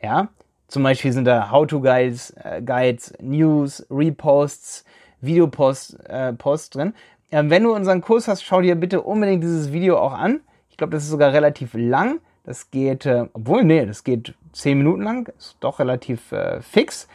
Ja, 0.01 0.29
zum 0.69 0.83
Beispiel 0.83 1.13
sind 1.13 1.27
da 1.27 1.51
How-to-Guides, 1.51 2.35
äh, 2.43 2.63
Guides, 2.63 3.13
News, 3.21 3.85
Reposts, 3.91 4.85
Videoposts 5.21 5.95
äh, 6.07 6.33
Posts 6.33 6.71
drin. 6.71 6.95
Ähm, 7.31 7.51
wenn 7.51 7.65
du 7.65 7.75
unseren 7.75 8.01
Kurs 8.01 8.27
hast, 8.27 8.43
schau 8.43 8.63
dir 8.63 8.75
bitte 8.75 9.03
unbedingt 9.03 9.43
dieses 9.43 9.73
Video 9.73 9.99
auch 9.99 10.13
an. 10.13 10.41
Ich 10.71 10.77
glaube, 10.77 10.93
das 10.93 11.03
ist 11.03 11.11
sogar 11.11 11.33
relativ 11.33 11.75
lang. 11.75 12.21
Das 12.45 12.71
geht, 12.71 13.07
äh, 13.07 13.27
obwohl, 13.33 13.65
nee, 13.65 13.87
das 13.87 14.05
geht 14.05 14.35
10 14.53 14.79
Minuten 14.79 15.03
lang. 15.03 15.33
Ist 15.39 15.57
doch 15.61 15.79
relativ 15.79 16.33
äh, 16.33 16.61
fix. 16.61 17.09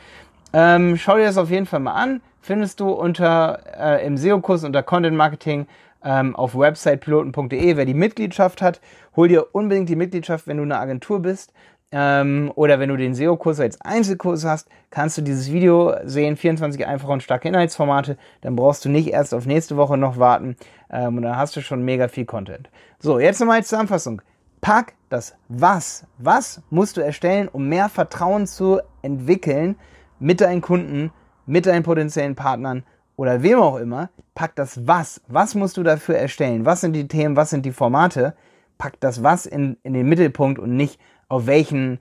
Ähm, 0.54 0.98
schau 0.98 1.18
dir 1.18 1.26
das 1.26 1.38
auf 1.38 1.50
jeden 1.50 1.66
Fall 1.66 1.82
mal 1.82 1.94
an. 1.94 2.22
Findest 2.42 2.80
du 2.80 2.90
unter 2.90 3.60
äh, 3.78 4.06
im 4.06 4.18
SEO-Kurs 4.18 4.64
unter 4.64 4.84
Content 4.84 5.18
Marketing 5.18 5.68
ähm, 6.04 6.36
auf 6.36 6.58
websitepiloten.de. 6.58 7.76
Wer 7.76 7.86
die 7.86 7.94
Mitgliedschaft 7.94 8.62
hat, 8.62 8.80
hol 9.16 9.28
dir 9.28 9.54
unbedingt 9.54 9.90
die 9.90 9.98
Mitgliedschaft, 9.98 10.48
wenn 10.48 10.58
du 10.58 10.64
eine 10.64 10.80
Agentur 10.80 11.22
bist 11.22 11.52
ähm, 11.92 12.52
oder 12.56 12.80
wenn 12.80 12.90
du 12.90 12.98
den 12.98 13.14
SEO-Kurs 13.14 13.60
als 13.60 13.82
Einzelkurs 13.82 14.46
hast, 14.46 14.70
kannst 14.90 15.18
du 15.18 15.22
dieses 15.22 15.52
Video 15.52 15.94
sehen, 16.04 16.38
24 16.38 16.86
einfache 16.86 17.12
und 17.12 17.24
starke 17.24 17.48
Inhaltsformate. 17.48 18.18
Dann 18.42 18.56
brauchst 18.56 18.86
du 18.86 18.90
nicht 18.90 19.10
erst 19.10 19.34
auf 19.34 19.46
nächste 19.46 19.78
Woche 19.78 19.98
noch 19.98 20.18
warten 20.18 20.56
ähm, 20.90 21.18
und 21.18 21.24
dann 21.24 21.38
hast 21.38 21.56
du 21.56 21.62
schon 21.62 21.84
mega 21.84 22.08
viel 22.08 22.26
Content. 22.26 22.70
So, 23.00 23.20
jetzt 23.20 23.40
nochmal 23.40 23.58
als 23.58 23.68
Zusammenfassung. 23.68 24.22
Pack 24.62 24.94
das 25.10 25.36
Was. 25.48 26.06
Was 26.18 26.62
musst 26.70 26.98
du 26.98 27.02
erstellen, 27.02 27.48
um 27.48 27.68
mehr 27.68 27.90
Vertrauen 27.90 28.48
zu 28.48 28.80
entwickeln 29.02 29.76
mit 30.20 30.42
deinen 30.42 30.62
Kunden, 30.62 31.12
mit 31.46 31.66
deinen 31.66 31.84
potenziellen 31.84 32.36
Partnern 32.36 32.84
oder 33.16 33.44
wem 33.44 33.60
auch 33.60 33.78
immer. 33.78 34.10
Pack 34.36 34.56
das 34.56 34.88
Was. 34.88 35.22
Was 35.28 35.56
musst 35.56 35.78
du 35.78 35.84
dafür 35.84 36.18
erstellen? 36.18 36.66
Was 36.66 36.82
sind 36.82 36.94
die 36.94 37.08
Themen? 37.08 37.36
Was 37.36 37.50
sind 37.50 37.66
die 37.66 37.72
Formate? 37.72 38.36
Pack 38.78 39.00
das 39.00 39.24
Was 39.24 39.46
in, 39.46 39.78
in 39.84 39.94
den 39.94 40.08
Mittelpunkt 40.08 40.60
und 40.60 40.76
nicht 40.76 41.00
auf 41.28 41.48
welchen 41.48 42.00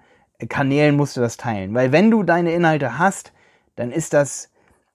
Kanälen 0.48 0.96
musst 0.96 1.16
du 1.16 1.20
das 1.20 1.36
teilen. 1.36 1.74
Weil 1.74 1.92
wenn 1.92 2.10
du 2.10 2.22
deine 2.22 2.52
Inhalte 2.52 2.98
hast, 2.98 3.32
dann 3.76 3.90
ist 3.90 4.12
das 4.12 4.50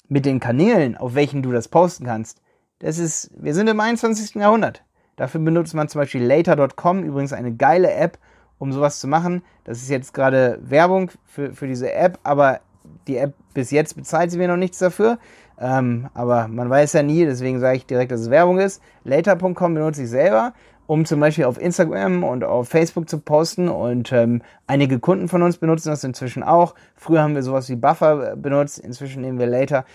mit 0.08 0.26
den 0.26 0.40
Kanälen, 0.40 0.98
auf 0.98 1.16
welchen 1.16 1.42
du 1.42 1.52
das 1.52 1.68
posten 1.68 2.06
kannst, 2.06 2.42
das 2.80 2.98
ist, 2.98 3.32
wir 3.36 3.54
sind 3.54 3.68
im 3.68 3.80
21. 3.80 4.36
Jahrhundert. 4.36 4.84
Dafür 5.16 5.42
benutzt 5.42 5.74
man 5.74 5.88
zum 5.88 6.02
Beispiel 6.02 6.24
later.com, 6.24 7.04
übrigens 7.04 7.34
eine 7.34 7.54
geile 7.54 7.94
App, 7.94 8.18
um 8.58 8.72
sowas 8.72 9.00
zu 9.00 9.08
machen. 9.08 9.44
Das 9.64 9.82
ist 9.82 9.90
jetzt 9.90 10.14
gerade 10.14 10.60
Werbung 10.62 11.12
für, 11.26 11.54
für 11.54 11.68
diese 11.68 11.92
App, 11.92 12.20
aber 12.24 12.60
die 13.08 13.18
App 13.18 13.34
bis 13.54 13.72
jetzt 13.72 13.96
bezahlt 13.96 14.32
sie 14.32 14.38
mir 14.38 14.48
noch 14.48 14.58
nichts 14.58 14.80
dafür. 14.80 15.18
Ähm, 15.60 16.10
aber 16.14 16.48
man 16.48 16.70
weiß 16.70 16.94
ja 16.94 17.04
nie, 17.04 17.26
deswegen 17.26 17.60
sage 17.60 17.78
ich 17.78 17.86
direkt, 17.86 18.12
dass 18.12 18.22
es 18.22 18.30
Werbung 18.30 18.60
ist. 18.60 18.82
Later.com 19.04 19.74
benutze 19.74 20.04
ich 20.04 20.10
selber, 20.10 20.54
um 20.88 21.06
zum 21.06 21.20
Beispiel 21.20 21.46
auf 21.46 21.62
Instagram 21.62 22.24
und 22.24 22.44
auf 22.44 22.70
Facebook 22.70 23.08
zu 23.10 23.20
posten. 23.20 23.70
Und 23.70 24.12
ähm, 24.12 24.42
einige 24.66 25.00
Kunden 25.00 25.28
von 25.28 25.44
uns 25.44 25.58
benutzen 25.58 25.90
das 25.90 26.04
inzwischen 26.04 26.42
auch. 26.42 26.74
Früher 26.96 27.22
haben 27.22 27.36
wir 27.36 27.44
sowas 27.44 27.70
wie 27.70 27.76
Buffer 27.76 28.36
benutzt, 28.36 28.80
inzwischen 28.80 29.22
nehmen 29.22 29.38
wir 29.38 29.48
Later. 29.48 29.86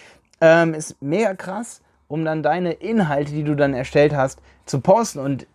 Ähm, 0.40 0.74
ist 0.74 1.00
mega 1.02 1.34
krass 1.34 1.80
um 2.08 2.24
dann 2.24 2.42
deine 2.42 2.72
Inhalte, 2.72 3.32
die 3.32 3.42
du 3.42 3.54
dann 3.54 3.74
erstellt 3.74 4.14
hast, 4.14 4.40
zu 4.64 4.80
posten. 4.80 5.18
Und 5.18 5.46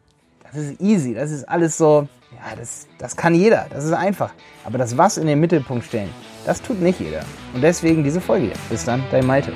das 0.43 0.55
ist 0.55 0.81
easy, 0.81 1.13
das 1.13 1.31
ist 1.31 1.47
alles 1.47 1.77
so, 1.77 2.07
ja, 2.31 2.55
das, 2.55 2.87
das 2.97 3.15
kann 3.15 3.33
jeder, 3.33 3.67
das 3.69 3.85
ist 3.85 3.93
einfach. 3.93 4.33
Aber 4.65 4.77
das 4.77 4.97
Was 4.97 5.17
in 5.17 5.27
den 5.27 5.39
Mittelpunkt 5.39 5.85
stellen, 5.85 6.09
das 6.45 6.61
tut 6.61 6.81
nicht 6.81 6.99
jeder. 6.99 7.23
Und 7.53 7.61
deswegen 7.61 8.03
diese 8.03 8.21
Folge 8.21 8.47
hier. 8.47 8.55
Bis 8.69 8.85
dann, 8.85 9.03
dein 9.11 9.25
Malte. 9.25 9.53